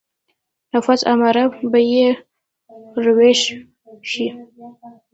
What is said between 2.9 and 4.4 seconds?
راويښ شي.